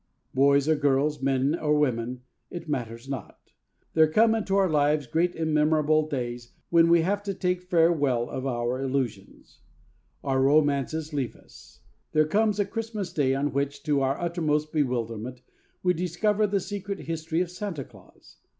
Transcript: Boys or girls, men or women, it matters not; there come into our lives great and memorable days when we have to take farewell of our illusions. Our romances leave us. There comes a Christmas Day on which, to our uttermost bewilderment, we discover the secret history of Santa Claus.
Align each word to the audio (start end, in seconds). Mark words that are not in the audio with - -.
Boys 0.33 0.67
or 0.67 0.75
girls, 0.75 1.21
men 1.21 1.53
or 1.53 1.77
women, 1.77 2.23
it 2.49 2.67
matters 2.67 3.07
not; 3.07 3.51
there 3.93 4.07
come 4.07 4.33
into 4.33 4.55
our 4.57 4.67
lives 4.67 5.05
great 5.05 5.35
and 5.35 5.53
memorable 5.53 6.09
days 6.09 6.53
when 6.71 6.89
we 6.89 7.01
have 7.01 7.21
to 7.21 7.35
take 7.35 7.61
farewell 7.61 8.27
of 8.27 8.47
our 8.47 8.81
illusions. 8.81 9.59
Our 10.23 10.41
romances 10.41 11.13
leave 11.13 11.35
us. 11.35 11.81
There 12.13 12.25
comes 12.25 12.59
a 12.59 12.65
Christmas 12.65 13.13
Day 13.13 13.35
on 13.35 13.53
which, 13.53 13.83
to 13.83 14.01
our 14.01 14.19
uttermost 14.19 14.73
bewilderment, 14.73 15.43
we 15.83 15.93
discover 15.93 16.47
the 16.47 16.59
secret 16.61 17.01
history 17.01 17.41
of 17.41 17.51
Santa 17.51 17.83
Claus. 17.83 18.37